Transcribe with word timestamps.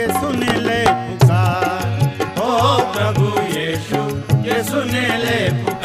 ये 0.00 0.06
सुन 0.12 0.42
ले 0.66 0.78
पुकार 0.90 1.88
ओ 2.42 2.52
प्रभु 2.92 3.26
यीशु 3.56 4.00
ये 4.46 4.62
सुन 4.70 4.94
ले 5.24 5.38
पुकार 5.58 5.79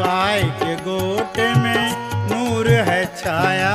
गाय 0.00 0.42
के 0.62 0.74
गोट 0.84 1.38
में 1.62 1.90
नूर 2.30 2.68
है 2.88 3.04
छाया 3.16 3.72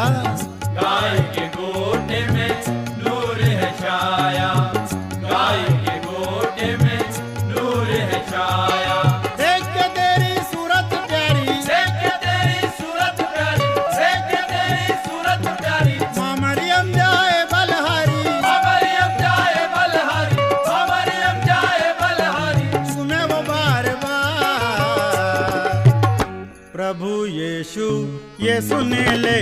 ને 28.84 29.18
લે 29.24 29.36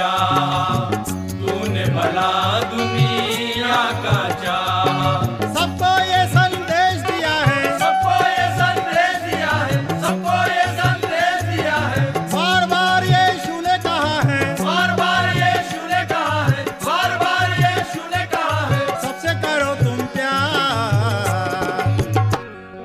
चाहा 0.00 0.60
तूने 1.06 1.84
भला 1.94 2.30
दुनिया 2.70 3.80
का 4.04 4.18
चाहा। 4.42 5.10
सबको 5.56 5.90
ये 6.10 6.20
संदेश 6.34 6.94
दिया 7.08 7.32
है। 7.40 7.64
सबको 7.82 8.14
ये 8.28 8.46
संदेश 8.60 9.18
दिया 9.24 9.50
है 9.64 9.76
सबको 10.04 10.36
ये 10.52 10.64
संदेश 10.78 11.42
दिया 11.50 11.76
है। 11.90 12.04
बार 12.32 12.66
बार 12.72 13.04
यीशु 13.04 13.58
ने 13.66 13.76
कहा 13.84 14.16
है। 14.30 14.40
बार 14.62 14.94
बार 15.00 15.28
यीशु 15.36 15.82
ने 15.92 16.02
कहा 16.12 16.40
है 16.46 16.64
बार 16.86 17.16
बार 17.24 17.52
यीशु 17.60 18.06
ने 18.14 18.24
कहा 18.34 18.58
है। 18.72 18.82
सबसे 19.04 19.34
करो 19.44 19.74
तुम 19.84 19.98
प्यार। 20.16 21.84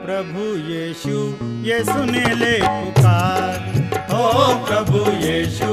प्रभु 0.05 0.43
यीशु 0.73 1.17
ये 1.69 1.83
सुने 1.85 2.27
ले 2.35 2.57
पुकार। 2.65 3.57
ओ 4.13 4.25
प्रभु 4.67 5.11
यीशु 5.23 5.71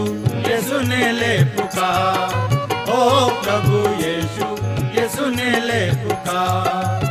ये 0.52 0.62
सुने 0.70 1.12
ले 1.20 1.34
पुकार 1.56 2.56
ओ 2.96 3.02
प्रभु 3.44 3.82
यीशु 4.04 4.50
ये 5.00 5.08
सुने 5.16 5.52
ले 5.68 5.82
पुकार 6.04 7.06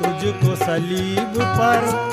तुझको 0.00 0.54
सलीब 0.64 1.34
पर 1.58 2.09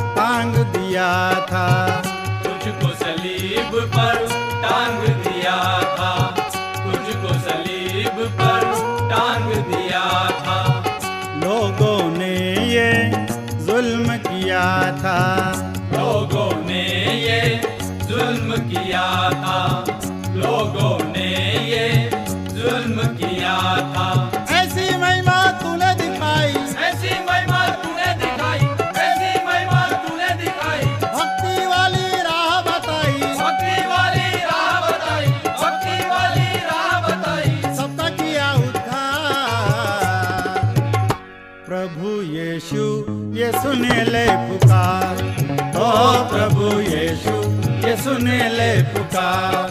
सुने 48.08 48.38
ले 48.49 48.70
पुकार। 48.93 49.64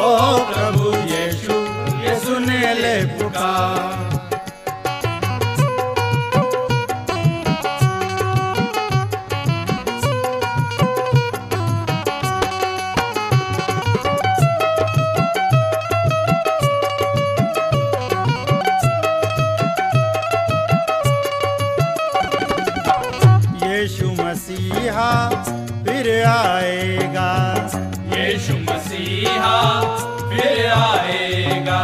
ओ 0.00 0.08
प्रभु 0.48 0.88
यीशु 1.12 1.56
ये 2.04 2.14
सुने 2.20 2.74
ले 2.74 2.96
पुकार। 3.16 3.98
मसीहा 24.18 25.12
फिर 25.84 26.08
आएगा। 26.26 27.49
यीशु 28.15 28.53
मसीहा 28.69 29.55
फिर 30.29 30.65
आएगा 30.71 31.79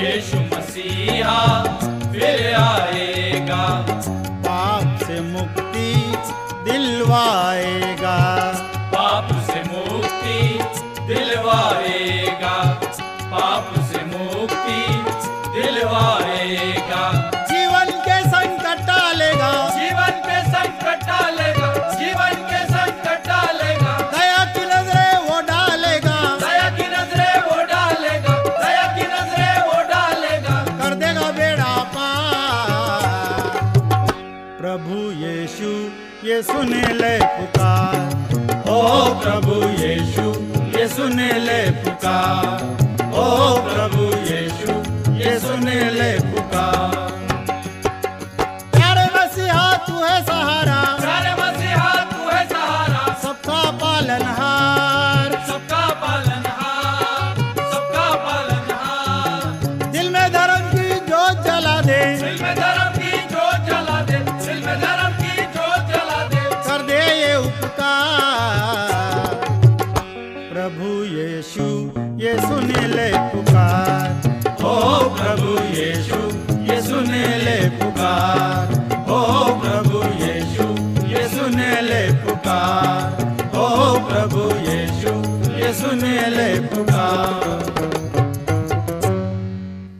यीशु 0.00 0.40
मसीहा 0.52 1.38
फिर 2.12 2.54
आएगा 2.60 3.62
पाप 4.46 4.98
से 5.06 5.20
मुक्ति 5.30 5.90
दिलवाएगा 6.70 7.91
પ્રભુ 39.21 39.57
યેશુ 39.81 40.27
યેસુને 40.75 41.29
લે 41.47 41.59
પુકાર 41.83 42.61
ઓ 43.15 43.27
પ્રભુ 43.65 44.07
યેશુ 44.29 44.73
યેસુને 45.21 45.77
લે 45.99 46.09
પુકાર 46.29 46.82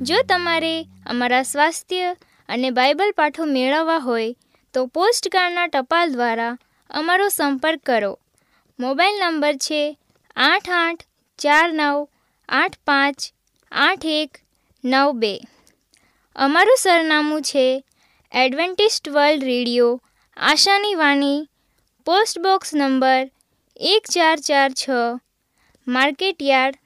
જો 0.02 0.22
તમારે 0.30 0.86
અમારા 1.06 1.44
સ્વાસ્થ્ય 1.44 2.16
અને 2.50 2.70
બાઇબલ 2.70 3.12
પાઠો 3.12 3.46
મેળવવા 3.46 3.98
હોય, 3.98 4.36
તો 4.74 4.86
પોસ્ટકાર્ડના 4.86 5.68
ટપાલ 5.68 6.12
દ્વારા 6.12 6.58
અમારો 6.90 7.28
સંપર્ક 7.28 7.80
કરો. 7.86 8.20
મોબાઈલ 8.80 9.20
નંબર 9.20 9.54
છે 9.54 9.98
આઠ 10.36 10.70
આઠ 10.70 11.04
ચાર 11.38 11.74
નવ 11.74 12.08
આઠ 12.50 12.75
પાંચ 12.86 13.18
આઠ 13.72 14.06
એક 14.06 14.38
નવ 14.84 15.12
બે. 15.12 15.40
અમારું 16.36 16.75
સરનામું 16.80 17.42
છે 17.42 17.84
એડવેન્ટિસ્ટ 18.32 19.10
વર્લ્ડ 19.10 19.44
રેડિયો, 19.44 20.02
આશાની 20.38 20.96
વાણી, 20.96 21.50
પોસ્ટ 22.06 22.40
બોક્સ 22.40 22.74
નંબર 22.74 23.30
એક 23.75 24.04
ચાર 24.12 24.38
ચાર 24.40 24.72
છ 24.72 24.90
market 25.88 26.42
yard, 26.42 26.78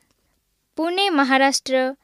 Pune 0.75 1.10
Maharashtra, 1.10 1.96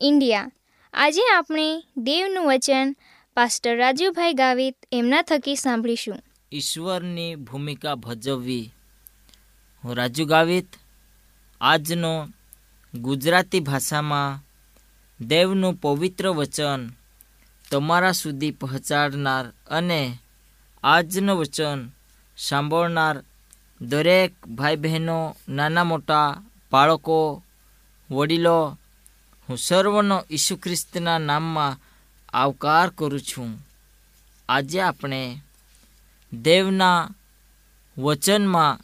India. 0.00 0.50
આજે 0.94 1.20
આપણે 1.36 1.84
દેવનું 1.96 2.46
વચન 2.46 2.96
પાસ્ટર 3.34 3.76
રાજુભાઈ 3.76 4.32
ગાવિત 4.32 4.76
એમના 4.92 5.22
થકી 5.22 5.56
સાંભળીશું. 5.56 6.22
ઈશ્વરની 6.52 7.34
ભૂમિકા 7.34 7.94
ભજવવી. 7.94 8.72
હું 9.84 9.96
રાજુ 9.96 10.24
ગાવિત, 10.24 10.66
આજનો 11.60 12.28
ગુજરાતી 12.94 13.60
ભાષામાં 13.60 14.44
દેવનું 15.26 15.74
પવિત્ર 15.74 16.28
વચન 16.28 16.90
તમારા 17.70 18.12
સુધી 18.12 18.50
પહોંચાડનાર 18.50 19.46
અને 19.70 20.18
આજનું 20.84 21.36
વચન 21.36 21.90
સાંભળનાર 22.36 23.24
દરેક 23.80 24.46
ભાઈ 24.46 24.76
બહેનો 24.76 25.36
નાના 25.48 25.84
મોટા 25.84 26.42
બાળકો, 26.72 27.42
વડીલો, 28.10 28.78
હું 29.48 29.58
સર્વનો 29.58 30.24
ઈસુ 30.30 30.56
ખ્રિસ્તના 30.56 31.18
નામમાં 31.18 31.78
આવકાર 32.32 32.90
કરું 32.90 33.20
છું. 33.20 33.66
આજે 34.48 34.80
આપણે 34.80 35.40
દેવના 36.32 37.08
વચનમાં 37.98 38.80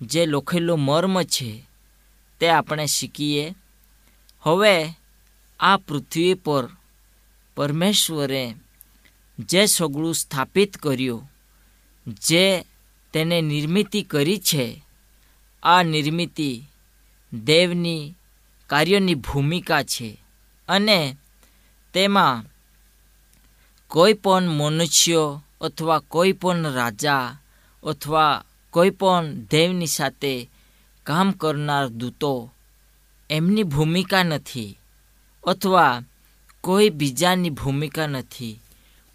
જે 0.00 0.26
લખેલું 0.26 0.80
મર્મ 0.80 1.22
છે 1.22 1.66
તે 2.40 2.48
આપણે 2.48 2.86
શીખીએ. 2.86 3.54
હવે 4.42 4.98
આ 5.60 5.76
પૃથ્વી 5.76 6.34
પર 6.34 6.68
પરમેશ્વરે 7.56 8.54
જે 9.38 9.66
સગળું 9.66 10.14
સ્થાપિત 10.14 10.76
કર્યું, 10.76 11.32
જે 12.06 12.64
તેને 13.12 13.40
નિર્મિતિ 13.40 14.02
કરી 14.02 14.38
છે. 14.38 14.84
આ 15.62 15.82
નિર્મિતિ 15.82 16.62
દેવની 17.44 18.14
કાર્યોની 18.66 19.14
ભૂમિકા 19.14 19.82
છે 19.82 20.18
અને 20.68 21.16
તેમાં 21.92 22.44
કોઈ 23.88 24.12
પણ 24.12 24.42
મનુષ્યો 24.42 25.42
અથવા 25.60 25.98
કોઈ 25.98 26.32
પણ 26.32 26.62
રાજા 26.62 27.38
અથવા 27.84 28.44
કોઈ 28.70 28.90
પણ 28.90 29.34
દેવની 29.50 29.86
સાથે 29.86 30.50
કામ 31.04 31.32
કરનાર 31.32 31.88
દૂતો 31.88 32.52
એમની 33.30 33.62
ભૂમિકા 33.62 34.22
નથી 34.22 34.78
અથવા 35.44 36.02
કોઈ 36.60 36.90
બીજાની 36.90 37.50
ભૂમિકા 37.50 38.06
નથી. 38.06 38.60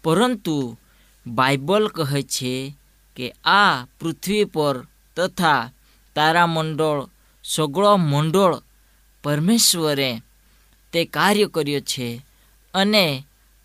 પરંતુ 0.04 0.78
બાઇબલ 1.26 1.88
કહે 1.88 2.22
છે 2.22 2.74
કે 3.18 3.34
આ 3.44 3.84
પૃથ્વી 4.00 4.44
પર 4.44 4.86
તથા 5.16 5.70
તારામંડળ, 6.14 7.06
સગળો 7.44 7.96
મંડળ 7.96 8.62
પરમેશ્વરે 9.22 10.22
તે 10.92 11.04
કાર્ય 11.04 11.46
કર્યો 11.46 11.80
છે 11.80 12.22
અને 12.74 13.24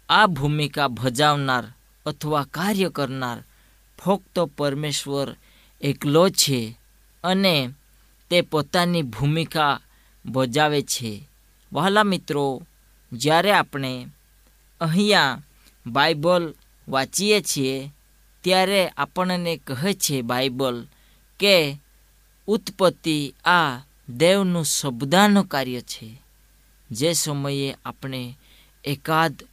આ 0.10 0.26
ભૂમિકા 0.26 0.88
ભજાવનાર 0.88 1.64
અથવા 2.06 2.44
કાર્ય 2.44 2.90
કરનાર 2.90 3.44
ફક્ત 4.00 4.40
પરમેશ્વર 4.40 5.36
એકલો 5.82 6.30
છે 6.30 6.80
અને 7.24 7.70
તે 8.30 8.42
પોતાની 8.42 9.02
ભૂમિકા 9.02 9.80
બજાવે 10.26 10.82
છે. 10.82 11.30
વહાલા 11.74 12.04
મિત્રો, 12.04 12.62
જ્યારે 13.14 13.52
આપણે 13.52 14.08
અહીંયા 14.82 15.42
બાઇબલ 15.88 16.54
વાંચીએ 16.90 17.42
છીએ 17.42 17.93
ત્યારે 18.44 18.88
આપણને 18.88 19.58
કહે 19.58 19.94
છે 19.94 20.22
બાઇબલ 20.22 20.88
કે 21.40 21.78
ઉત્પત્તિ 22.48 23.34
આ 23.46 23.80
દેવનું 24.10 24.66
શબ્દાનું 24.66 25.48
કાર્ય 25.48 25.82
છે. 25.82 26.22
જે 26.92 27.14
સમયે 27.14 27.76
આપણે 27.86 28.38
એકાદ 28.84 29.44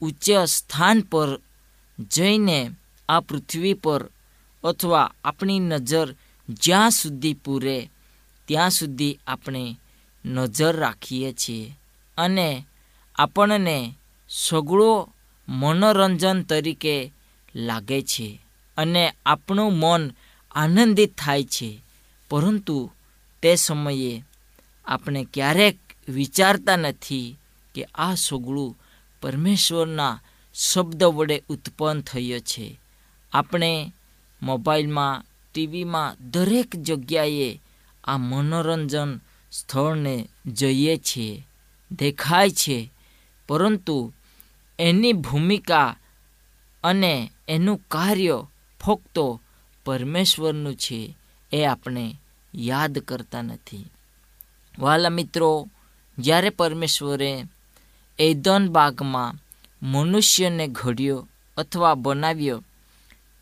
ઉચ્ચ 0.00 0.30
સ્થાન 0.30 1.00
પર 1.00 1.40
જઈને 1.98 2.70
આ 3.08 3.20
પૃથ્વી 3.20 3.74
પર 3.74 4.10
અથવા 4.64 5.14
આપણી 5.24 5.58
નજર 5.58 6.14
જ્યાં 6.48 6.90
સુધી 6.90 7.34
પૂરે, 7.34 7.90
ત્યાં 8.46 8.70
સુધી 8.70 9.18
આપણે 9.26 9.78
નજર 10.24 10.76
રાખીએ 10.76 11.32
છીએ 11.32 11.76
અને 12.18 12.66
આપણને 13.14 13.94
સગળો 14.28 15.12
મનોરંજન 15.48 16.42
તરીકે 16.42 17.12
લાગે 17.56 18.02
છે 18.02 18.40
અને 18.76 19.12
આપણું 19.26 19.72
મન 19.72 20.10
આનંદિત 20.50 21.18
થાય 21.18 21.44
છે. 21.44 21.80
પરંતુ 22.30 22.90
તે 23.42 23.54
સમયે 23.54 24.22
આપણે 24.84 25.26
ક્યારેક 25.34 25.78
વિચારતા 26.08 26.76
નથી 26.76 27.36
કે 27.74 27.84
આ 27.94 28.14
સોગળું 28.14 28.78
પરમેશ્વરના 29.22 30.20
શબ્દ 30.54 31.04
વડે 31.04 31.42
ઉત્પન્ન 31.48 32.00
થયો 32.00 32.38
છે. 32.38 32.80
આપણે 33.32 33.92
મોબાઈલમાં, 34.42 35.24
ટીવીમાં 35.54 36.30
દરેક 36.30 36.76
જગ્યાએ 36.76 37.60
આ 38.04 38.16
મનોરંજન 38.16 39.20
સ્થળને 39.52 40.28
જઈએ 40.46 40.96
છીએ 40.96 41.46
દેખાય 41.92 42.50
છે. 42.50 42.92
પરંતુ 43.48 44.12
એની 44.78 45.12
ભૂમિકા 45.12 45.96
અને 46.84 47.30
એનું 47.48 47.80
કાર્ય 47.88 48.46
ફક્ત 48.80 49.18
પરમેશ્વરનું 49.84 50.76
છે 50.76 51.16
એ 51.52 51.64
આપણે 51.64 52.18
યાદ 52.54 52.98
કરતા 52.98 53.42
નથી. 53.42 53.90
વાલા 54.78 55.08
મિત્રો, 55.08 55.68
જ્યારે 56.18 56.50
પરમેશ્વરે 56.50 57.44
એદન 58.18 58.68
બાગમાં 58.68 59.34
મનુષ્યને 59.82 60.68
ઘડ્યો 60.68 61.28
અથવા 61.56 61.94
બનાવ્યો, 61.94 62.64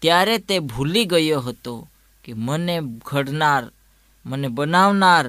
ત્યારે 0.02 0.38
તે 0.38 0.58
ભૂલી 0.58 1.04
ગયો 1.04 1.40
હતો 1.40 1.88
કે 2.25 2.32
મને 2.32 2.78
ઘડનાર, 3.06 3.70
મને 4.26 4.49
બનાવનાર 4.49 5.28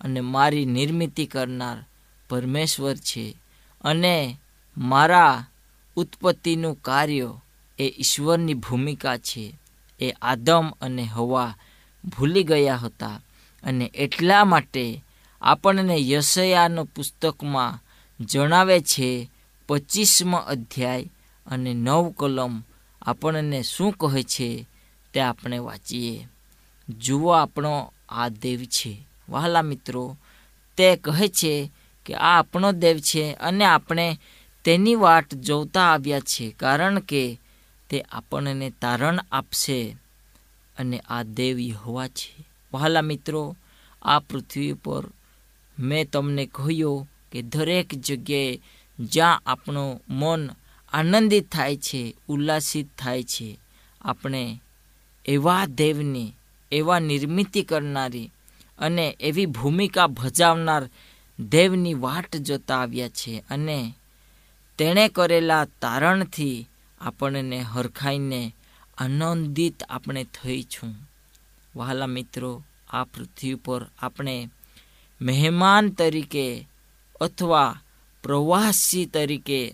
અને 0.00 0.20
મારી 0.20 0.64
નિર્મિતિ 0.64 1.26
કરનાર 1.26 1.84
પરમેશ્વર 2.28 2.96
છે 2.96 3.36
અને 3.80 4.38
મારા 4.76 5.46
ઉત્પત્તિનું 5.96 6.82
કાર્ય 6.82 7.32
એ 7.78 7.94
ઈશ્વરની 7.98 8.54
ભૂમિકા 8.54 9.16
છે. 9.16 9.58
એ 10.00 10.10
આદમ 10.10 10.68
અને 10.80 11.02
હવા 11.02 11.54
ભૂલી 12.04 12.42
ગયા 12.42 12.76
હતા 12.76 13.20
અને 13.62 13.90
એટલા 13.94 14.44
માટે 14.44 15.04
આપણને 15.42 15.96
યશયાનો 15.98 16.84
પુસ્તકમાં 16.84 17.80
જણાવે 18.24 18.80
છે, 18.80 19.30
પચીસમો 19.66 20.36
અધ્યાય 20.36 21.10
અને 21.46 21.74
નવ 21.74 22.10
કલમ 22.10 22.62
આપણને 23.02 23.62
શું 23.62 23.92
કહે 23.92 24.22
છે 24.22 24.66
તે 25.14 25.20
આપણે 25.20 25.58
વાંચીએ. 25.58 26.28
જુઓ 26.88 27.30
આપણો 27.30 27.92
આ 28.08 28.28
દેવ 28.28 28.60
છે. 28.60 29.06
વહાલા 29.28 29.62
મિત્રો, 29.62 30.16
તે 30.76 30.96
કહે 30.96 31.28
છે 31.28 31.70
કે 32.06 32.14
આ 32.14 32.38
આપણો 32.38 32.72
દેવ 32.72 32.98
છે 32.98 33.32
અને 33.32 33.64
આપણે 33.64 34.18
તેની 34.64 34.94
વાટ 34.94 35.34
જોતા 35.34 35.92
આવ્યા 35.92 36.20
છે 36.20 36.50
કારણ 36.50 36.98
કે 36.98 37.40
તે 37.94 38.04
આપણને 38.12 38.70
તારણ 38.70 39.18
આપશે 39.32 39.96
અને 40.78 40.98
આ 41.08 41.22
દેવ 41.22 41.58
યહોવા 41.60 42.08
છે. 42.08 42.46
વહાલા 42.72 43.00
મિત્રો, 43.00 43.56
આ 44.02 44.18
પૃથ્વી 44.18 44.72
પર 44.72 45.04
મેં 45.78 46.10
તમને 46.10 46.46
કહ્યું 46.46 47.08
કે 47.32 47.42
દરેક 47.42 47.94
જગ્યાએ 47.94 48.60
જ્યાં 49.00 49.42
આપણું 49.46 50.00
મન 50.08 50.50
આનંદિત 50.92 51.52
થાય 51.52 51.76
છે, 51.76 52.14
ઉલ્લાસિત 52.28 52.88
થાય 52.98 53.22
છે, 53.22 53.58
આપણે 54.00 54.60
એવા 55.26 55.66
દેવની, 55.66 56.34
એવા 56.72 56.98
નિર્મિતિ 56.98 57.62
કરનારી 57.62 58.30
અને 58.78 59.16
એવી 59.20 59.46
ભૂમિકા 59.46 60.06
ભજાવનાર 60.06 60.88
દેવની 61.40 61.94
વાટ 61.94 62.36
જોતા 62.36 62.76
આવ્યા 62.76 63.08
છે 63.08 63.44
અને 63.50 63.94
તેણે 64.78 65.08
કરેલા 65.08 65.64
તારણથી 65.64 66.68
આપણને 67.00 67.60
હરખાઈને 67.60 68.54
આનંદિત 68.98 69.82
આપણે 69.82 70.24
થઈ 70.24 70.62
છું. 70.62 70.94
વહાલા 71.76 72.06
મિત્રો, 72.06 72.64
આ 72.90 73.04
પૃથ્વી 73.04 73.54
પર 73.54 73.86
આપણે 73.98 74.48
મહેમાન 75.22 75.90
તરીકે 75.90 76.68
અથવા 77.20 77.80
પ્રવાસી 78.22 79.06
તરીકે 79.06 79.72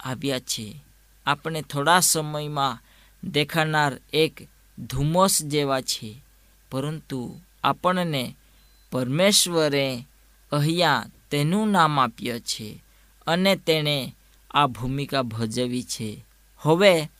આવ્યા 0.00 0.38
છે. 0.38 0.82
આપણે 1.26 1.62
થોડા 1.62 2.00
સમયમાં 2.00 2.82
દેખાનાર 3.30 4.00
એક 4.12 4.48
ધુમ્મસ 4.78 5.42
જેવા 5.42 5.80
છે. 5.80 6.22
પરંતુ 6.70 7.40
આપણને 7.64 8.36
પરમેશ્વરે 8.92 10.06
અહીંયા 10.52 11.04
તેનું 11.30 11.70
નામ 11.70 12.00
આપ્યું 12.00 12.40
છે 12.40 12.84
અને 13.26 13.56
તેણે 13.56 14.14
આ 14.50 14.66
ભૂમિકા 14.66 15.22
ભજવી 15.22 15.82
છે. 15.82 16.24
હવે 16.62 17.10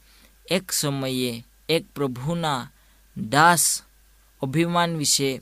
એક 0.50 0.72
સમયે 0.72 1.44
એક 1.68 1.84
પ્રભુના 1.94 2.70
દાસ 3.16 3.82
અભિમાન 4.42 4.96
વિશે 4.96 5.40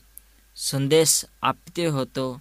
સંદેશ 0.57 1.25
આપતો 1.43 1.99
હતો. 1.99 2.41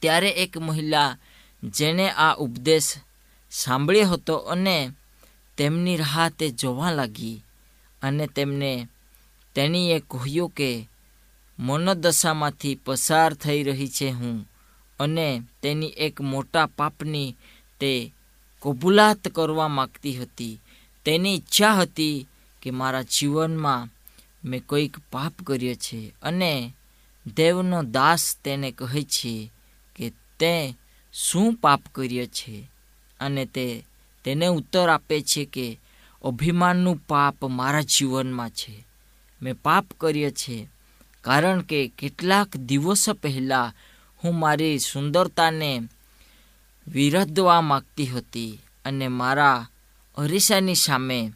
ત્યારે 0.00 0.30
એક 0.30 0.58
મહિલા 0.58 1.18
જેણે 1.62 2.10
આ 2.10 2.34
ઉપદેશ 2.34 2.96
સાંભળ્યો 3.50 4.08
હતો 4.08 4.36
અને 4.36 4.90
તેમની 5.56 5.96
રાહ 5.96 6.28
તે 6.28 6.50
જોવા 6.50 6.90
લાગી 6.90 7.42
અને 8.02 8.26
તેમને 8.26 8.88
તેણીએ 9.54 10.00
કહ્યું 10.10 10.50
કે, 10.50 10.88
મનોદશામાંથી 11.58 12.80
પસાર 12.84 13.34
થઈ 13.34 13.62
રહી 13.62 13.88
છે 13.88 14.08
હું 14.10 14.48
અને 15.00 15.42
તેની 15.62 15.86
એક 15.86 16.20
મોટા 16.20 16.66
પાપની 16.66 17.36
તે 17.80 18.12
કબૂલાત 18.64 19.28
કરવા 19.28 19.68
માગતી 19.68 20.16
હતી. 20.16 20.60
તેની 21.04 21.34
ઈચ્છા 21.34 21.74
હતી 21.74 22.26
કે 22.62 22.70
મારા 22.70 23.02
જીવનમાં 23.02 23.88
મેં 24.44 24.66
કોઈક 24.66 24.96
પાપ 25.10 25.32
કર્યો 25.46 25.74
છે 25.74 26.14
અને 26.22 26.74
દેવનો 27.36 27.82
દાસ 27.82 28.36
તેને 28.44 28.72
કહે 28.72 29.02
છે 29.02 29.50
કે 29.96 30.10
તે 30.10 30.74
શું 31.12 31.54
પાપ 31.54 31.82
કર્યો 31.92 32.26
છે 32.26 32.70
અને 33.20 33.46
તે 33.46 33.84
તેને 34.24 34.46
ઉત્તર 34.46 34.88
આપે 34.88 35.20
છે 35.20 35.44
કે 35.44 35.80
અભિમાનનું 36.24 36.96
પાપ 36.96 37.44
મારા 37.44 37.80
જીવનમાં 37.80 38.50
છે. 38.50 38.86
મેં 39.42 39.54
પાપ 39.54 39.86
કર્યો 40.00 40.30
છે 40.30 40.68
કારણ 41.20 41.60
કે 41.60 41.92
કેટલાક 41.98 42.56
દિવસો 42.56 43.12
પહેલાં 43.12 43.72
હું 44.24 44.38
મારી 44.38 44.78
સુંદરતાને 44.78 45.82
વિરધવા 46.88 47.60
માગતી 47.60 48.06
હતી 48.06 48.58
અને 48.84 49.08
મારા 49.08 49.68
અરીસાની 50.16 50.74
સામે 50.74 51.32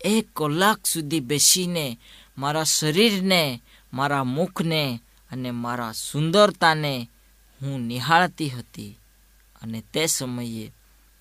એક 0.00 0.26
કલાક 0.34 0.86
સુધી 0.86 1.20
બેસીને 1.20 1.98
મારા 2.38 2.64
શરીરને, 2.64 3.62
મારા 3.92 4.24
મુખને 4.24 5.00
અને 5.30 5.50
મારા 5.50 5.92
સુંદરતાને 5.92 7.08
હું 7.62 7.80
નિહાળતી 7.80 8.48
હતી 8.48 8.98
અને 9.62 9.82
તે 9.92 10.06
સમયે 10.06 10.72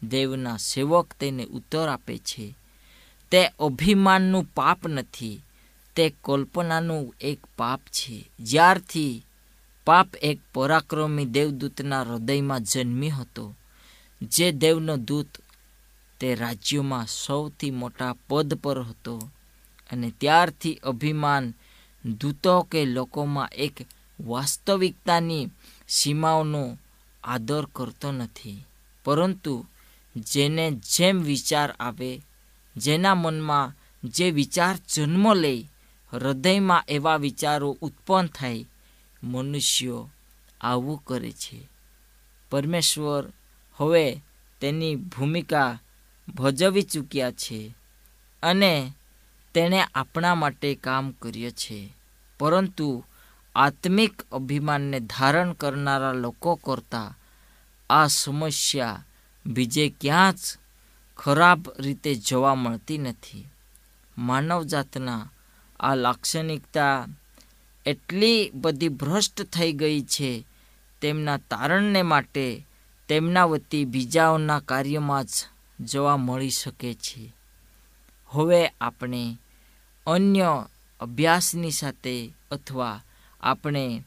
દેવના 0.03 0.57
સેવક 0.57 1.13
તેને 1.19 1.45
ઉત્તર 1.45 1.87
આપે 1.87 2.17
છે, 2.17 2.55
તે 3.31 3.47
અભિમાનનું 3.47 4.43
પાપ 4.43 4.87
નથી, 4.87 5.41
તે 5.95 6.13
કલ્પનાનું 6.23 7.15
એક 7.21 7.39
પાપ 7.57 7.79
છે. 7.79 8.25
જ્યારથી 8.39 9.25
પાપ 9.85 10.15
એક 10.15 10.39
પરાક્રમી 10.53 11.25
દેવદૂતના 11.25 12.01
હૃદયમાં 12.01 12.63
જન્મ્યો 12.63 13.15
હતો. 13.15 13.55
જે 14.21 14.51
દેવનો 14.51 14.97
દૂત 14.97 15.27
તે 16.19 16.35
રાજ્યોમાં 16.35 17.05
સૌથી 17.07 17.71
મોટા 17.71 18.15
પદ 18.29 18.53
પર 18.53 18.81
હતો 18.81 19.29
અને 19.91 20.13
ત્યારથી 20.17 20.75
અભિમાન 20.75 21.53
દૂતો 22.05 22.61
કે 22.61 22.85
લોકોમાં 22.85 23.49
એક 23.49 23.73
વાસ્તવિકતાની 24.19 25.47
સીમાઓનો 25.87 26.77
આદર 27.23 27.65
કરતો 27.65 28.11
નથી. 28.11 28.65
પરંતુ 29.03 29.65
જેને 30.17 30.71
જેમ 30.71 31.21
વિચાર 31.21 31.71
આવે, 31.71 32.21
જેના 32.77 33.15
મનમાં 33.15 33.73
જે 34.03 34.31
વિચાર 34.31 34.77
જન્મ 34.95 35.33
લે, 35.33 35.69
હૃદયમાં 36.13 36.83
એવા 36.87 37.17
વિચારો 37.17 37.77
ઉત્પન્ન 37.81 38.27
થાય, 38.27 38.65
મનુષ્યો 39.23 40.09
આવું 40.61 41.03
કરે 41.05 41.31
છે. 41.31 41.69
પરમેશ્વર 42.51 43.33
હવે 43.77 44.21
તેની 44.61 44.95
ભૂમિકા 44.95 45.79
ભજવી 46.35 46.81
ચૂક્યા 46.81 47.31
છે 47.31 47.75
અને 48.43 48.93
તેણે 49.53 49.83
આપણા 49.95 50.35
માટે 50.35 50.75
કામ 50.75 51.11
કર્યું 51.11 51.51
છે. 51.51 51.93
પરંતુ 52.39 53.03
આત્મિક 53.55 54.21
અભિમાનને 54.31 54.99
ધારણ 54.99 55.53
કરનારા 55.53 56.11
લોકો 56.11 56.55
કરતાં 56.55 57.19
આ 57.89 58.07
સમસ્યા 58.07 59.05
બીજે 59.45 59.93
ક્યાં 60.01 60.33
જ 60.33 60.37
ખરાબ 61.17 61.69
રીતે 61.79 62.15
જોવા 62.15 62.55
મળતી 62.55 62.97
નથી. 62.97 63.47
માનવજાતના 64.17 65.29
આ 65.79 65.95
લાક્ષણિકતા 65.95 67.07
એટલી 67.85 68.51
બધી 68.55 68.89
ભ્રષ્ટ 68.89 69.41
થઈ 69.41 69.73
ગઈ 69.73 70.01
છે 70.01 70.45
તેમના 71.01 71.37
તારણને 71.37 72.01
માટે 72.01 72.65
તેમના 73.07 73.45
વતી 73.45 73.85
બીજાઓના 73.85 74.59
કાર્યમાં 74.59 75.23
જ 75.23 75.29
જોવા 75.79 76.17
મળી 76.17 76.49
શકે 76.49 76.93
છે. 76.93 77.33
હવે 78.27 78.67
આપણે 78.81 79.37
અન્ય 80.07 80.65
અભ્યાસની 80.99 81.71
સાથે 81.71 82.33
અથવા 82.51 83.01
આપણે 83.41 84.03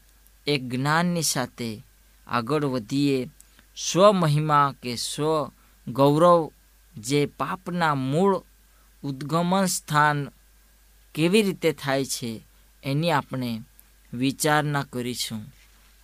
એક 0.47 0.69
જ્ઞાનની 0.69 1.21
સાથે 1.21 1.83
આગળ 2.27 2.65
વધીએ. 2.65 3.29
સ્વમહિમા 3.77 4.75
કે 4.83 4.95
સ્વ 4.95 5.51
ગૌરવ 5.87 6.51
જે 6.97 7.25
પાપના 7.25 7.95
મૂળ 7.95 8.43
ઉદ્ગમન 9.03 9.65
સ્થાન 9.65 10.27
કેવી 11.15 11.41
રીતે 11.41 11.71
થાય 11.71 12.05
છે 12.05 12.41
એની 12.83 13.11
આપણે 13.11 13.61
વિચારણા 14.13 14.85
કરીશું. 14.93 15.53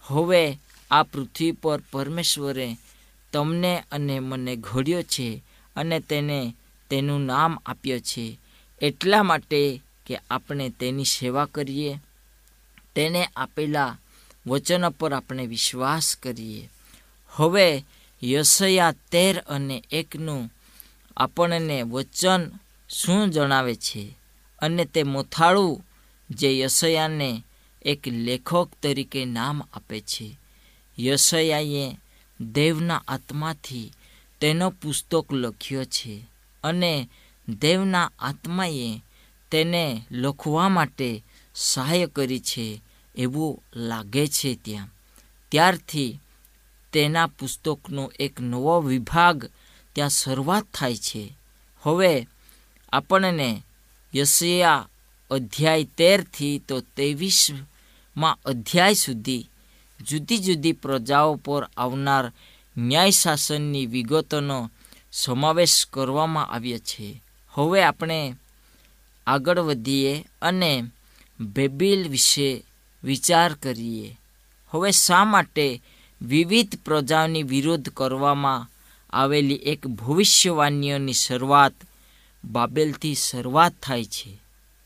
હવે 0.02 0.58
આ 0.92 1.04
પૃથ્વી 1.04 1.52
પર 1.52 1.80
પરમેશ્વરે 1.92 2.78
તમને 3.36 3.84
અને 3.92 4.20
મને 4.20 4.56
ઘડ્યો 4.56 5.02
છે 5.02 5.44
અને 5.76 6.00
તેને 6.00 6.56
તેનું 6.90 7.26
નામ 7.26 7.60
આપ્યો 7.66 8.00
છે. 8.00 8.40
એટલા 8.82 9.24
માટે 9.24 9.82
કે 10.06 10.20
આપણે 10.30 10.70
તેની 10.70 11.06
સેવા 11.06 11.46
કરીએ. 11.46 11.98
તેને 12.96 13.30
આપેલા 13.36 13.98
વચનો 14.48 14.90
પર 14.90 15.14
આપણે 15.14 15.48
વિશ્વાસ 15.48 16.16
કરીએ. 16.16 16.70
હવે 17.30 17.84
યશયા 18.24 18.92
તેર 18.92 19.40
અને 19.40 19.84
એકનું 19.92 20.52
આપણને 21.18 21.82
વચન 21.82 22.52
શું 22.90 23.32
જણાવે 23.32 23.76
છે? 23.76 24.18
અને 24.60 24.86
તે 24.86 25.04
મોથાળું 25.04 25.86
જે 26.30 26.60
યશયાને 26.60 27.44
એક 27.86 28.08
લેખક 28.08 28.70
તરીકે 28.84 29.26
નામ 29.26 29.62
આપે 29.74 30.00
છે. 30.00 30.38
યશયાએ 31.00 31.98
દેવના 32.42 33.04
આત્માથી 33.08 33.92
તેનો 34.42 34.70
પુસ્તક 34.70 35.34
લખ્યો 35.34 35.86
છે 35.86 36.26
અને 36.64 37.10
દેવના 37.50 38.12
આત્માએ 38.20 39.02
તેને 39.52 40.06
લખવા 40.12 40.70
માટે 40.70 41.24
સહાય 41.56 42.06
કરી 42.06 42.40
છે 42.40 42.82
એવું 43.16 43.64
લાગે 43.76 44.28
છે 44.28 44.56
ત્યાં. 44.56 44.88
ત્યારથી 45.50 46.20
તેના 46.94 47.28
પુસ્તકનો 47.28 48.12
એક 48.20 48.42
નવો 48.42 48.82
વિભાગ 48.82 49.50
ત્યાં 49.94 50.10
શરૂઆત 50.10 50.66
થાય 50.74 50.96
છે. 50.96 51.38
હવે 51.82 52.28
આપણને 52.94 53.64
યશયા 54.16 54.90
અધ્યાય 55.32 55.84
તેરથી 55.84 56.60
તો 56.60 56.80
ત્રેવીસમાં 56.80 58.38
અધ્યાય 58.46 58.94
સુધી 58.94 59.50
જુદી 60.02 60.38
જુદી 60.38 60.72
પ્રજાઓ 60.72 61.36
પર 61.36 61.70
આવનાર 61.78 62.32
ન્યાય 62.78 63.12
શાસનની 63.12 63.86
વિગતોનો 63.86 64.72
સમાવેશ 65.12 65.88
કરવામાં 65.94 66.48
આવ્યો 66.48 66.78
છે. 66.78 67.22
હવે 67.52 67.84
આપણે 67.84 68.36
આગળ 69.28 69.60
વધીએ 69.60 70.26
અને 70.42 70.84
બેબિલ 71.40 72.10
વિશે 72.10 72.64
વિચાર 73.04 73.54
કરીએ. 73.54 74.18
હવે 74.70 74.92
શા 74.92 75.24
માટે 75.24 75.82
વિવિધ 76.22 76.76
પ્રજાઓની 76.86 77.44
વિરોધ 77.44 77.90
કરવામાં 77.90 78.68
આવેલી 79.10 79.56
એક 79.56 79.88
ભવિષ્યવાણીઓની 79.88 81.14
શરૂઆત 81.14 81.74
બાબેલથી 82.46 83.16
શરૂઆત 83.16 83.74
થાય 83.84 84.06
છે? 84.06 84.38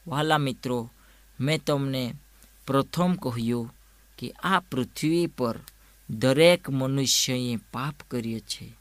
વહાલા 0.08 0.38
મિત્રો, 0.38 0.92
મેં 1.40 1.64
તમને 1.66 2.14
પ્રથમ 2.68 3.14
કહ્યું 3.14 3.76
કે 4.20 4.34
આ 4.44 4.60
પૃથ્વી 4.60 5.28
પર 5.28 5.56
દરેક 6.10 6.70
મનુષ્યએ 6.70 7.56
પાપ 7.56 7.96
કર્યો 8.12 8.40
છે 8.40 8.74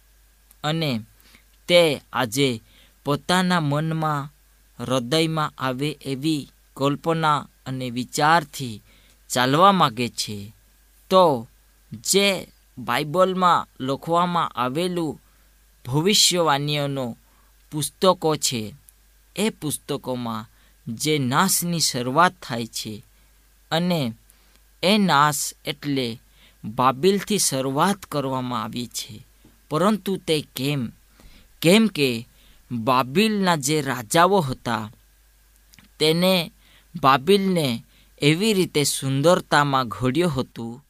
અને 0.65 1.01
તે 1.69 2.01
આજે 2.13 2.61
પોતાના 3.05 3.61
મનમાં 3.61 4.33
હૃદયમાં 4.83 5.53
આવે 5.59 5.91
એવી 5.91 6.49
કલ્પના 6.77 7.49
અને 7.67 7.91
વિચારથી 7.91 8.83
ચાલવા 9.29 9.73
માગે 9.73 10.09
છે. 10.09 10.55
તો 11.11 11.49
જે 11.93 12.47
બાઇબલમાં 12.79 13.69
લખવામાં 13.81 14.49
આવેલું 14.49 15.21
ભવિષ્યવાણીઓનો 15.87 17.17
પુસ્તકો 17.73 18.37
છે, 18.37 18.75
એ 19.37 19.51
પુસ્તકોમાં 19.51 20.47
જે 20.89 21.19
નાશની 21.19 21.81
શરૂઆત 21.81 22.35
થાય 22.43 22.67
છે 22.67 23.05
અને 23.71 24.13
એ 24.83 24.99
નાશ 24.99 25.55
એટલે 25.65 26.21
બાબિલથી 26.65 27.39
શરૂઆત 27.39 27.97
કરવામાં 27.97 28.63
આવી 28.63 28.87
છે. 28.87 29.27
પરંતુ 29.69 30.17
તે 30.17 30.45
કેમ? 30.57 30.93
કેમ 31.63 31.87
કે 31.87 32.29
બાબિલના 32.73 33.57
જે 33.57 33.81
રાજાઓ 33.81 34.41
હતા, 34.41 34.91
તેને 35.99 36.53
બાબિલને 37.03 37.85
એવી 38.23 38.53
રીતે 38.53 38.85
સુંદરતામાં 38.85 39.89
ઘડ્યો 39.89 40.29
હતું 40.29 40.85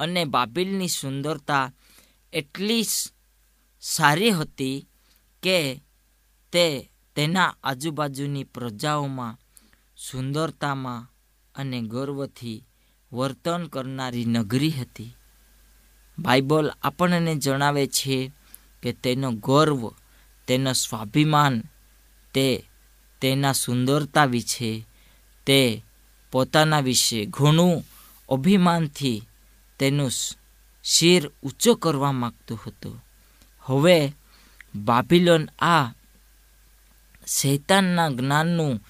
અને 0.00 0.24
બાબિલની 0.24 0.88
સુંદરતા 0.88 1.72
એટલી 2.32 2.84
સારી 3.80 4.30
હતી 4.30 4.86
કે 5.42 5.80
તે 6.52 6.90
તેના 7.16 7.56
આજુબાજુની 7.64 8.44
પ્રજાઓમાં 8.44 9.38
સુંદરતામાં 9.96 11.10
અને 11.54 11.80
ગર્વથી 11.80 12.64
વર્તન 13.12 13.66
કરનારી 13.66 14.24
નગરી 14.24 14.70
હતી. 14.70 15.16
બાઇબલ 16.18 16.70
આપણને 16.82 17.34
જણાવે 17.34 17.86
છે 17.86 18.30
કે 18.82 18.92
તેનો 18.92 19.32
ગર્વ, 19.32 19.90
તેનો 20.46 20.72
સ્વાભિમાન, 20.72 21.62
તે 22.34 22.64
તેના 23.20 23.52
સુંદરતા 23.52 24.24
વિશે, 24.24 24.86
તે 25.46 25.82
પોતાના 26.32 26.80
વિશે 26.80 27.26
ઘણું 27.26 27.84
અભિમાનથી 28.28 29.22
તેનું 29.78 30.10
શિર 30.84 31.28
ઊંચો 31.28 31.74
કરવા 31.74 32.12
માગતું 32.12 32.60
હતું. 32.66 33.04
હવે 33.62 34.12
બાબિલોન 34.74 35.48
આ 35.58 35.92
શૈતાનના 37.26 38.08
જ્ઞાનનું 38.08 38.80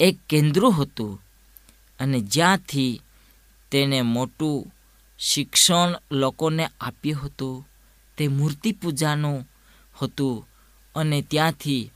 એક 0.00 0.18
કેન્દ્ર 0.28 0.64
હતું 0.66 1.22
અને 2.00 2.20
જ્યાંથી 2.20 3.00
તેને 3.72 4.02
મોટું 4.02 4.72
શિક્ષણ 5.18 5.94
લોકોને 6.12 6.70
આપ્યું 6.80 7.26
હતું. 7.26 7.68
તે 8.16 8.28
મૂર્તિ 8.28 8.72
પૂજાનું 8.72 9.48
હતું 10.02 10.48
અને 10.94 11.22
ત્યાંથી 11.22 11.90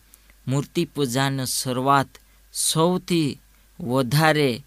મૂર્તિ 0.49 0.85
પૂજાની 0.85 1.47
શરૂઆત 1.47 2.07
સૌથી 2.53 3.41
વધારે 3.81 4.63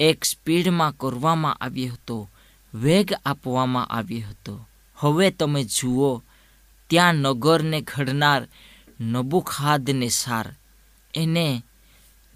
એક 0.00 0.24
સ્પીડમાં 0.24 0.96
કરવામાં 0.96 1.54
આવ્યો 1.54 1.92
હતો. 1.92 2.30
વેગ 2.74 3.14
આપવામાં 3.26 3.86
આવ્યો 3.86 4.28
હતો. 4.28 4.68
હવે 4.96 5.30
તમે 5.30 5.64
જુઓ, 5.64 6.22
ત્યાં 6.90 7.14
નગરને 7.14 7.80
ઘડનાર 7.80 8.48
નબુખાદને 9.00 10.08
સાર. 10.08 10.54
એને 11.14 11.62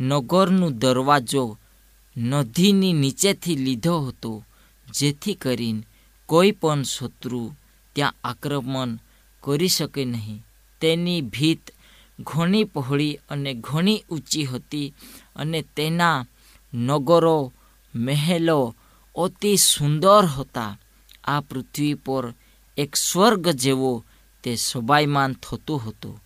નગરનું 0.01 0.79
દરવાજો 0.79 1.59
નદીની 2.17 2.93
નીચેથી 2.93 3.57
લીધો 3.57 4.01
હતો. 4.01 4.45
જેથી 4.93 5.35
કરીને 5.35 5.83
કોઈ 6.27 6.51
પણ 6.51 6.83
શત્રુ 6.83 7.55
ત્યાં 7.93 8.15
આક્રમણ 8.25 8.99
કરી 9.41 9.69
શકે 9.69 10.05
નહીં. 10.05 10.45
તેની 10.81 11.21
ભીત 11.21 11.71
ઘણી 12.21 12.65
પહોળી 12.65 13.19
અને 13.31 13.55
ઘણી 13.55 14.03
ઊંચી 14.11 14.45
હતી 14.45 14.95
અને 15.37 15.63
તેના 15.63 16.27
નગરો, 16.75 17.53
મહેલો 17.95 18.77
અતિ 19.15 19.57
સુંદર 19.57 20.27
હતા. 20.27 20.79
આ 21.25 21.41
પૃથ્વી 21.41 21.95
પર 21.95 22.35
એક 22.77 22.97
સ્વર્ગ 22.97 23.49
જેવો 23.49 24.05
તે 24.43 24.57
સબાયમાન 24.57 25.33
થતું 25.33 25.89
હતું 25.89 26.25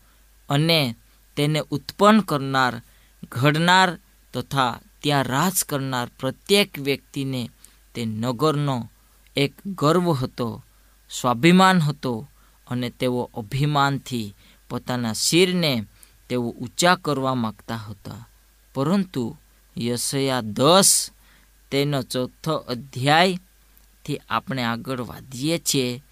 અને 0.48 0.94
તેને 1.36 1.62
ઉત્પન્ન 1.70 2.20
કરનાર 2.20 2.82
ઘડનાર 3.30 3.98
તથા 4.34 4.80
ત્યાં 5.04 5.24
રાજ 5.24 5.64
કરનાર 5.64 6.08
પ્રત્યેક 6.20 6.78
વ્યક્તિને 6.78 7.50
તે 7.94 8.04
નગરનો 8.04 8.90
એક 9.36 9.52
ગર્વ 9.66 10.12
હતો, 10.12 10.64
સ્વાભિમાન 11.10 11.80
હતો 11.80 12.28
અને 12.68 12.90
તેઓ 12.90 13.30
અભિમાનથી 13.34 14.34
પોતાના 14.68 15.12
શિરને 15.12 15.84
તેઓ 16.28 16.42
ઊંચા 16.42 16.96
કરવા 16.96 17.34
માગતા 17.34 17.76
હતા. 17.76 18.28
પરંતુ 18.74 19.36
યશયા 19.78 20.40
દસ, 20.40 21.10
તેનો 21.70 22.02
ચોથો 22.02 22.54
અધ્યાયથી 22.54 24.20
આપણે 24.30 24.62
આગળ 24.62 25.00
વધીએ 25.00 25.58
છીએ, 25.58 26.02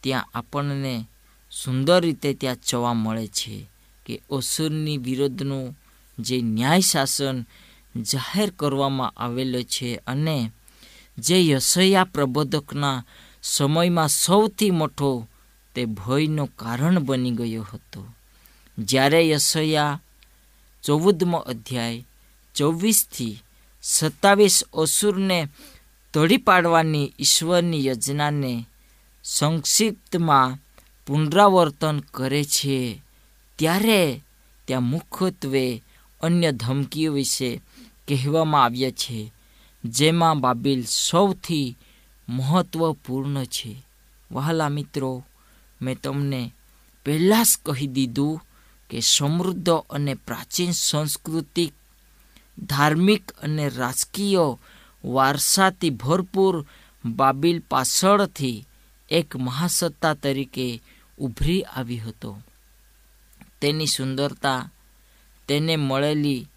ત્યાં 0.00 0.24
આપણને 0.34 1.04
સુંદર 1.50 2.00
રીતે 2.02 2.34
ત્યાં 2.34 2.56
જોવા 2.70 2.94
મળે 2.94 3.26
છે 3.26 3.66
કે 4.06 4.20
અસુરની 4.30 4.98
વિરુદ્ધનું 4.98 5.78
જે 6.18 6.40
ન્યાય 6.40 6.80
શાસન 6.80 7.46
જાહેર 7.96 8.50
કરવામાં 8.50 9.12
આવેલો 9.16 9.62
છે 9.62 10.00
અને 10.06 10.52
જે 11.18 11.48
યશયા 11.48 12.04
પ્રબોધકના 12.04 13.04
સમયમાં 13.42 14.08
સૌથી 14.08 14.70
મોટો 14.70 15.28
તે 15.74 15.84
ભયનું 15.84 16.56
કારણ 16.56 16.98
બની 16.98 17.30
ગયો 17.30 17.62
હતો. 17.62 18.06
જ્યારે 18.78 19.28
યશયા 19.28 20.00
ચૌદમો 20.82 21.38
અધ્યાય 21.38 22.06
ચોવીસથી 22.54 23.42
સત્તાવીસ 23.82 24.64
અસુરને 24.72 25.48
તોડી 26.12 26.36
પાડવાની 26.36 27.12
ઈશ્વરની 27.18 27.86
યોજનાને 27.86 28.66
સંક્ષિપ્તમાં 29.24 30.58
પુનરાવર્તન 31.06 32.00
કરે 32.00 32.44
છે, 32.44 33.02
ત્યારે 33.58 34.22
ત્યાં 34.64 34.82
મુખ્યત્વે 34.82 35.82
અન્ય 36.20 36.52
ધમકીઓ 36.52 37.12
વિશે 37.12 37.60
કહેવામાં 38.10 38.64
આવ્યા 38.64 38.90
છે, 38.90 39.32
જેમાં 39.84 40.40
બાબિલ 40.40 40.84
સૌથી 40.84 41.76
મહત્વપૂર્ણ 42.28 43.44
છે. 43.44 43.72
વહાલા 44.30 44.68
મિત્રો, 44.68 45.24
મેં 45.82 46.00
તમને 46.00 46.42
પહેલાં 47.04 47.44
જ 47.44 47.58
કહી 47.66 47.86
દીધું 47.86 48.40
કે 48.90 49.00
સમૃદ્ધ 49.00 49.70
અને 49.90 50.14
પ્રાચીન 50.14 50.72
સાંસ્કૃતિક, 50.72 51.72
ધાર્મિક 52.58 53.30
અને 53.30 53.68
રાજકીય 53.68 54.56
વારસાથી 55.04 55.90
ભરપૂર 55.90 56.66
બાબિલ 57.04 57.58
પાછળથી 57.70 58.66
એક 59.10 59.36
મહાસત્તા 59.36 60.14
તરીકે 60.14 60.82
ઉભરી 61.18 61.62
આવી 61.62 61.98
હતો. 61.98 62.30
તેની 63.60 63.86
સુંદરતા, 63.86 64.70
તેને 65.48 65.76
મળેલી 65.76 66.48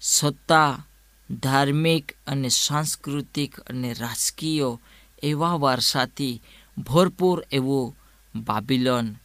સત્તા 0.00 0.86
ધાર્મિક 1.30 2.16
અને 2.26 2.48
સાંસ્કૃતિક 2.48 3.52
અને 3.70 3.94
રાજકીય 3.94 4.78
એવા 5.22 5.56
વારસાથી 5.56 6.42
ભરપૂર 6.78 7.38
એવું 7.50 7.94
બાબિલોન 8.34 9.16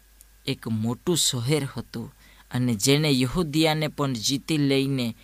એક 0.45 0.62
મોટું 0.67 1.17
શહેર 1.17 1.65
હતું 1.65 2.13
અને 2.51 2.75
જેણે 2.75 3.12
યહૂદિયાને 3.21 3.88
પણ 3.88 4.13
જીતી 4.15 4.57
લઈને 4.57 5.15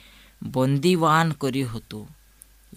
બંદીવાન 0.42 1.30
કર્યું 1.32 1.74
હતું. 1.74 2.08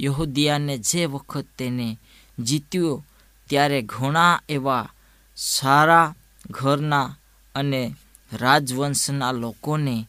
યહૂદિયાને 0.00 0.78
જે 0.78 1.06
વખત 1.06 1.46
તેને 1.56 1.98
જીત્યો 2.38 3.04
ત્યારે 3.50 3.82
ઘણા 3.82 4.40
એવા 4.48 4.92
સારા 5.36 6.14
ઘરના 6.50 7.16
અને 7.54 7.94
રાજવંશના 8.32 9.32
લોકોને 9.32 10.06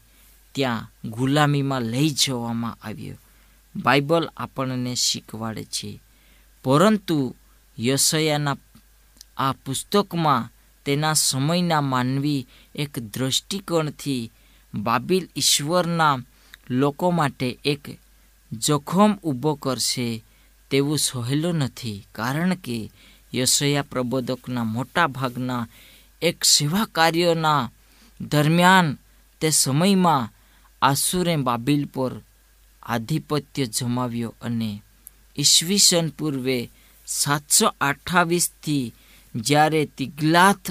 ત્યાં 0.55 0.87
ગુલામીમાં 1.09 1.83
લઈ 1.83 2.09
જવામાં 2.09 2.77
આવ્યો. 2.81 3.17
બાઇબલ 3.83 4.29
આપણને 4.37 4.95
શીખવાડે 4.95 5.63
છે. 5.63 5.99
પરંતુ 6.63 7.35
યશયાના 7.79 8.57
આ 9.37 9.51
પુસ્તકમાં 9.51 10.49
તેના 10.85 11.13
સમયના 11.13 11.81
માનવી 11.81 12.47
એક 12.75 12.99
દ્રષ્ટિકોણથી 12.99 14.31
બાબિલ 14.73 15.29
ઈશ્વરના 15.35 16.17
લોકો 16.69 17.11
માટે 17.11 17.57
એક 17.65 17.99
જોખમ 18.51 19.15
ઊભો 19.15 19.53
કરશે 19.53 20.23
તેવું 20.71 20.97
સહેલું 20.97 21.55
નથી. 21.55 22.05
કારણ 22.11 22.55
કે 22.55 22.91
યશયા 23.35 23.81
પ્રબોધકના 23.81 24.63
મોટા 24.63 25.07
ભાગના 25.07 25.67
એક 26.21 26.43
સેવા 26.43 26.85
કાર્યોના 26.85 27.71
દરમિયાન 28.21 28.97
તે 29.41 29.49
સમયમાં 29.49 30.29
આસુરે 30.81 31.35
બાબિલ 31.35 31.85
પર 31.85 32.11
આધિપત્ય 32.87 33.65
જમાવ્યો 33.67 34.33
અને 34.41 34.71
ઈસવીસન 35.35 36.07
પૂર્વે 36.11 36.57
સાતસો 37.07 37.67
અઠ્ઠાવીસથી 37.79 38.93
જ્યારે 39.35 39.81
તિગલાથ 39.97 40.67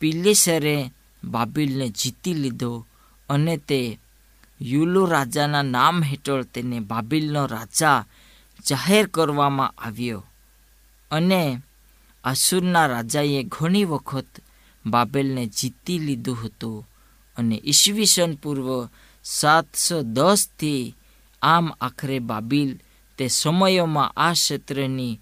પિલેસરે 0.00 0.76
બાબિલને 1.22 1.86
જીતી 1.90 2.34
લીધો 2.34 2.72
અને 3.28 3.54
તે 3.58 3.80
યુલો 4.60 5.02
રાજાના 5.06 5.62
નામ 5.66 5.96
હેઠળ 6.02 6.44
તેને 6.44 6.78
બાબિલનો 6.82 7.42
રાજા 7.46 8.00
જાહેર 8.64 9.06
કરવામાં 9.08 9.76
આવ્યો 9.78 10.22
અને 11.10 11.42
આસુરના 12.24 12.86
રાજાએ 12.86 13.42
ઘણી 13.46 13.84
વખત 13.84 14.30
બાબેલને 14.84 15.42
જીતી 15.48 15.98
લીધું 15.98 16.40
હતું 16.42 16.86
અને 17.36 17.56
ઈસવીસન 17.62 18.32
પૂર્વ 18.36 18.68
સાતસો 19.24 19.96
દસથી 20.06 20.94
આમ 21.42 21.72
આખરે 21.80 22.18
બાબિલ 22.18 22.78
તે 23.18 23.28
સમયોમાં 23.28 24.12
આ 24.16 24.32
ક્ષેત્રની 24.32 25.20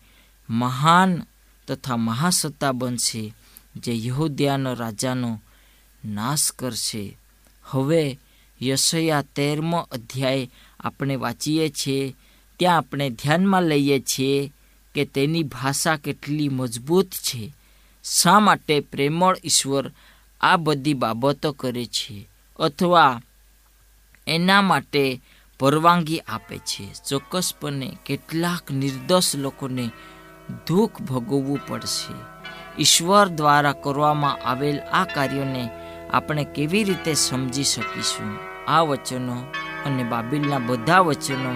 મહાન 0.50 1.22
તથા 1.68 1.96
મહાસત્તા 1.96 2.72
બનશે 2.72 3.32
જે 3.76 4.06
યહૂદિયાનો 4.06 4.74
રાજાનો 4.74 5.42
નાશ 6.04 6.52
કરશે. 6.52 7.16
હવે 7.64 8.18
યશયા 8.62 9.22
તેરમો 9.22 9.78
અધ્યાય 9.78 10.50
આપણે 10.80 11.16
વાંચીએ 11.16 11.68
છીએ, 11.68 12.14
ત્યાં 12.58 12.76
આપણે 12.76 13.10
ધ્યાનમાં 13.10 13.62
લઈએ 13.62 14.00
છીએ 14.00 14.52
કે 14.94 15.04
તેની 15.04 15.42
ભાષા 15.42 15.96
કેટલી 15.96 16.48
મજબૂત 16.48 17.06
છે. 17.06 17.54
શા 18.04 18.40
માટે 18.40 18.80
પ્રેમળ 18.80 19.36
ઈશ્વર 19.44 19.90
આ 20.40 20.56
બધી 20.56 20.94
બાબતો 20.94 21.52
કરે 21.52 21.84
છે? 21.84 22.28
અથવા 22.58 23.22
એના 24.26 24.62
માટે 24.62 25.20
પરવાનગી 25.58 26.20
આપે 26.20 26.58
છે. 26.58 26.92
ચોક્કસપણે 27.08 27.96
કેટલાક 28.06 28.70
નિર્દોષ 28.70 29.36
લોકોને 29.36 29.90
દુઃખ 30.66 31.00
ભોગવવું 31.00 31.66
પડશે. 31.66 32.14
ઈશ્વર 32.82 33.28
દ્વારા 33.28 33.72
કરવામાં 33.72 34.48
આવેલ 34.48 34.80
આ 34.80 35.04
કાર્યોને 35.04 35.68
આપણે 36.10 36.44
કેવી 36.44 36.84
રીતે 36.84 37.14
સમજી 37.14 37.64
શકીશું? 37.64 38.38
આ 38.68 38.80
વચનો 38.80 39.36
અને 39.86 40.04
બાબિલના 40.04 40.58
બધા 40.58 41.00
વચનો 41.00 41.52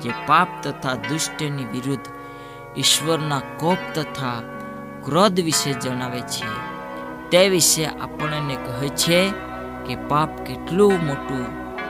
જે 0.00 0.10
પાપ 0.26 0.48
તથા 0.62 0.94
દુષ્ટની 0.94 1.64
વિરુદ્ધ 1.64 2.08
ઈશ્વરના 2.78 3.38
કોપ 3.38 3.78
તથા 3.94 4.42
ક્રોધ 5.04 5.40
વિશે 5.40 5.72
જણાવે 5.72 6.20
છે, 6.20 6.48
તે 7.30 7.48
વિશે 7.48 7.84
આપણને 7.86 8.54
કહે 8.54 8.88
છે 8.88 9.30
કે 9.86 9.94
પાપ 10.08 10.40
કેટલું 10.40 11.06
મોટું 11.06 11.44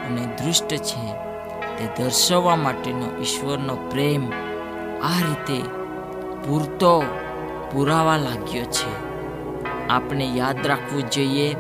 અને 0.07 0.37
દૃષ્ટ 0.37 0.69
છે. 0.69 1.26
તે 1.79 2.03
દર્શાવવા 2.03 2.57
માટેનો 2.57 3.21
ઈશ્વરનો 3.21 3.77
પ્રેમ 3.77 4.33
આ 5.03 5.19
રીતે 5.29 5.63
પૂરતો 6.49 7.05
પુરાવા 7.73 8.17
લાગ્યો 8.17 8.65
છે. 8.65 9.07
આપણે 9.89 10.25
યાદ 10.35 10.67
રાખવું 10.67 11.11
જોઈએ 11.11 11.55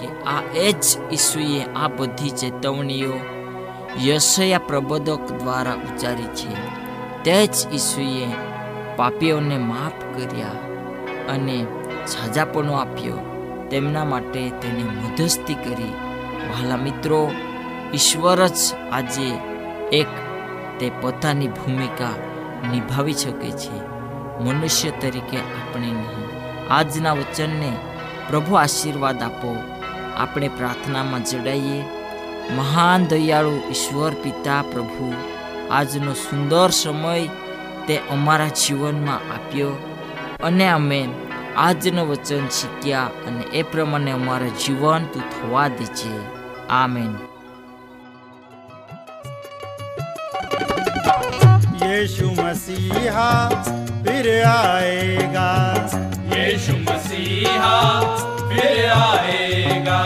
કે 0.00 0.06
આ 0.06 0.42
એ 0.54 0.72
જ 0.72 0.84
ઈસુએ 1.12 1.64
આ 1.76 1.88
બધી 1.88 2.30
ચેતવણીઓ 2.30 3.12
યશયા 4.06 4.58
પ્રબોધક 4.58 5.32
દ્વારા 5.32 5.74
ઉચ્ચારી 5.74 6.22
છે. 6.22 6.54
તે 7.24 7.46
જ 7.46 7.74
ઈસુએ 7.74 8.26
પાપીઓને 8.96 9.58
માફ 9.58 10.16
કર્યા 10.16 10.48
અને 11.34 11.66
સાજાપણો 12.06 12.72
આપ્યો. 12.72 13.18
તેમના 13.70 14.04
માટે 14.04 14.50
તેને 14.50 14.82
મધસ્તી 14.82 15.54
કરી. 15.54 15.92
વહાલા 16.50 16.76
મિત્રો, 16.76 17.30
ઈશ્વર 17.94 18.46
જ 18.46 18.58
આજે 18.92 19.49
એક 19.92 20.06
તે 20.80 20.90
પોતાની 20.90 21.48
ભૂમિકા 21.48 22.10
નિભાવી 22.70 23.12
શકે 23.12 23.50
છે. 23.50 23.80
મનુષ્ય 24.40 24.90
તરીકે 24.90 25.36
આપણે 25.36 25.86
નહીં. 25.86 26.28
આજના 26.70 27.12
વચનને 27.12 27.76
પ્રભુ 28.28 28.54
આશીર્વાદ 28.54 29.22
આપો. 29.22 29.56
આપણે 30.16 30.48
પ્રાર્થનામાં 30.48 31.24
જોડાઈએ. 31.24 31.84
મહાન 32.56 33.04
દયાળુ 33.04 33.62
ઈશ્વર 33.70 34.12
પિતા 34.22 34.62
પ્રભુ, 34.62 35.14
આજનો 35.70 36.12
સુંદર 36.12 36.70
સમય 36.70 37.28
તે 37.86 37.96
અમારા 37.96 38.48
જીવનમાં 38.48 39.16
આપ્યો 39.16 39.70
અને 40.42 40.68
અમે 40.68 41.08
આજનું 41.56 42.08
વચન 42.08 42.48
શીખ્યા 42.48 43.02
અને 43.02 43.40
એ 43.40 43.62
પ્રમાણે 43.62 44.10
અમારા 44.10 44.46
જીવન 44.46 45.04
તું 45.04 45.22
થવા 45.22 45.68
દે 45.68 45.84
છે 45.84 46.14
આમેન. 46.68 47.14
यीशु 52.10 52.30
मसीहा 52.42 53.48
फिर 54.04 54.44
आएगा। 54.44 55.50
यीशु 56.36 56.72
मसीहा 56.72 57.74
फिर 58.48 58.90
आएगा। 58.90 60.00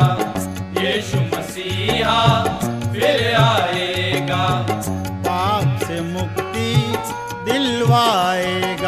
यीशु 0.80 1.20
मसीहा 1.36 2.18
फिर 2.92 3.34
आएगा। 3.34 4.44
पाप 5.28 5.86
से 5.86 6.00
मुक्ति 6.00 6.74
दिलवाएगा। 7.50 8.83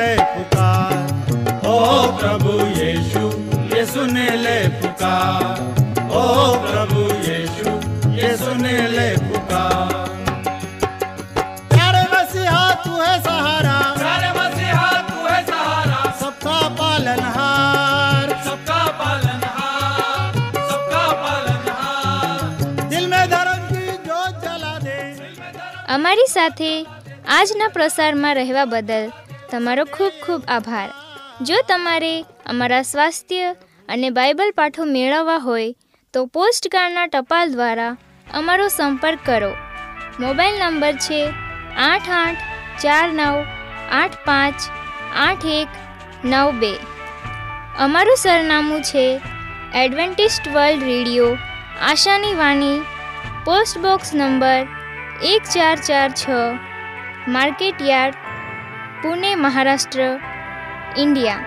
ले 0.00 0.12
पुकार 0.34 0.96
ओ 1.68 1.76
प्रभु 2.18 2.52
यीशु 2.80 3.24
ये 3.74 3.84
सुने 3.92 4.28
ले 4.44 4.58
पुकार 4.80 5.60
ओ 6.20 6.24
प्रभु 6.64 7.02
यीशु 7.28 7.72
ये 8.20 8.30
सुने 8.42 8.76
ले 8.94 9.08
पुकार 9.24 9.94
प्यारे 11.72 12.02
मसीहा 12.14 12.62
तू 12.84 12.92
है 13.00 13.14
सहारा 13.26 13.76
प्यारे 13.98 14.30
मसीहा 14.38 14.88
तू 15.10 15.26
है 15.26 15.38
सहारा 15.50 16.00
सबका 16.22 16.58
पालनहार 16.80 18.34
सबका 18.48 18.80
पालनहार 19.02 20.40
सबका 20.70 21.04
पालनहार 21.24 22.64
दिल 22.94 23.06
में 23.14 23.24
धर्म 23.34 23.60
की 23.70 23.84
जोत 24.08 24.42
जला 24.46 24.74
दे 24.86 24.98
અમારી 25.94 26.26
સાથે 26.30 26.70
આજના 27.36 27.66
પ્રસારમાં 27.76 28.30
રહેવા 28.38 28.64
બદલ 28.72 29.04
તમારો 29.51 29.85
ખૂબ 29.85 30.13
ખૂબ 30.23 30.41
આભાર. 30.47 30.89
જો 31.41 31.57
તમારે 31.67 32.13
અમારા 32.45 32.81
સ્વાસ્થ્ય 32.81 33.49
અને 33.89 34.09
બાઇબલ 34.09 34.51
પાઠો 34.57 34.85
મેળવવા 34.85 35.37
હોય, 35.37 35.73
તો 36.13 36.25
પોસ્ટકાર્ડના 36.25 37.07
ટપાલ 37.07 37.51
દ્વારા 37.51 37.97
અમારો 38.33 38.67
સંપર્ક 38.67 39.19
કરો. 39.25 39.51
મોબાઈલ 40.19 40.57
નંબર 40.63 40.93
છે 41.07 41.19
આઠ 41.77 42.09
આઠ 42.09 42.47
ચાર 42.83 43.07
નવ 43.09 43.35
આઠ 43.91 44.17
પાંચ 44.25 44.55
આઠ 45.17 45.45
એક 45.45 45.77
નવ 46.25 46.49
બે. 46.61 46.73
અમારું 47.79 48.15
સરનામું 48.15 48.81
છે 48.81 49.05
એડવેન્ટિસ્ટ 49.75 50.47
વર્લ્ડ 50.47 50.83
રેડિયો, 50.83 51.29
આશાની 51.81 52.33
વાણી, 52.33 52.79
પોસ્ટ 53.45 53.79
બોક્સ 53.79 54.13
નંબર 54.13 54.61
એક 55.23 55.55
ચાર 55.55 55.77
ચાર 55.87 56.09
છ 56.13 56.25
market 57.27 57.81
yard 57.81 58.15
Pune, 59.03 59.35
Maharashtra, 59.35 60.19
India. 60.97 61.39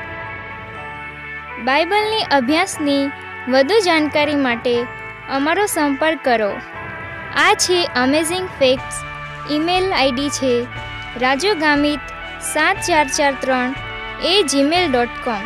બાઇબલની 1.64 2.22
અભ્યાસની 2.30 3.10
વધુ 3.48 3.80
જાણકારી 3.80 4.36
માટે 4.36 4.86
અમારો 5.30 5.66
સંપર્ક 5.66 6.18
કરો. 6.24 6.52
આ 7.36 7.54
છે 7.54 7.84
અમેઝિંગ 7.84 8.48
ફેક્ટ્સ 8.58 8.94
ઈમેલ 9.52 9.92
આઈડી 9.92 10.28
છે 10.28 10.66
રાજુ 11.20 11.54
ગામિત 11.60 12.00
સાત 12.42 12.76
ચાર 12.76 13.08
ચાર 13.08 13.34
ત્રણ 13.40 13.74
એ 14.24 14.42
જીમેલ 14.42 14.92
ડોટ 14.92 15.08
કોમ 15.24 15.42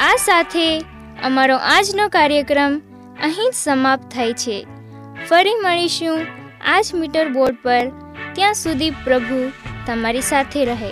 આ 0.00 0.16
સાથે 0.16 0.80
અમારો 1.24 1.56
આજનો 1.56 2.08
કાર્યક્રમ 2.08 2.78
અહીં 3.22 3.50
જ 3.50 3.54
સમાપ્ત 3.54 4.10
થાય 4.14 4.32
છે. 4.32 4.66
ફરી 5.28 5.54
મળીશું 5.54 6.26
આ 6.66 6.80
જ 6.80 6.94
મીટર 6.94 7.28
બોર્ડ 7.28 7.56
પર. 7.62 7.88
ત્યાં 8.32 8.54
સુધી 8.54 8.90
પ્રભુ 8.90 9.52
તમારી 9.86 10.20
સાથે 10.20 10.64
રહે. 10.64 10.90